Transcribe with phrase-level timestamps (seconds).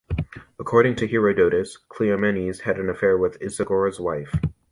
[0.57, 4.33] According to Herodotus, Cleomenes had had an affair with Isagoras' wife.